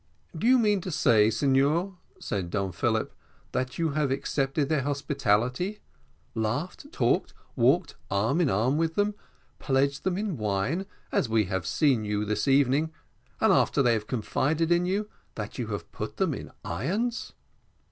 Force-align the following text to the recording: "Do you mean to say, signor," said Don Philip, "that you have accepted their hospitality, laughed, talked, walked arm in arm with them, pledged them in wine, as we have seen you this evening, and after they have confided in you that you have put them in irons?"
"Do 0.35 0.47
you 0.47 0.57
mean 0.57 0.81
to 0.81 0.89
say, 0.89 1.29
signor," 1.29 1.95
said 2.19 2.49
Don 2.49 2.71
Philip, 2.71 3.13
"that 3.51 3.77
you 3.77 3.89
have 3.89 4.09
accepted 4.09 4.67
their 4.67 4.81
hospitality, 4.81 5.77
laughed, 6.33 6.91
talked, 6.91 7.35
walked 7.55 7.93
arm 8.09 8.41
in 8.41 8.49
arm 8.49 8.77
with 8.79 8.95
them, 8.95 9.13
pledged 9.59 10.03
them 10.03 10.17
in 10.17 10.37
wine, 10.37 10.87
as 11.11 11.29
we 11.29 11.43
have 11.45 11.67
seen 11.67 12.03
you 12.03 12.25
this 12.25 12.47
evening, 12.47 12.91
and 13.39 13.53
after 13.53 13.83
they 13.83 13.93
have 13.93 14.07
confided 14.07 14.71
in 14.71 14.87
you 14.87 15.07
that 15.35 15.59
you 15.59 15.67
have 15.67 15.91
put 15.91 16.17
them 16.17 16.33
in 16.33 16.51
irons?" 16.65 17.33